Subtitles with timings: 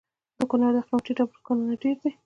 [0.37, 2.11] د کونړ د قیمتي ډبرو کانونه ډیر دي